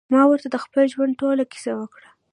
ما 0.11 0.21
ورته 0.27 0.47
د 0.51 0.55
خپل 0.63 0.83
ژوند 0.93 1.13
ټوله 1.21 1.43
کيسه 1.51 1.71
وکړه. 1.75 2.09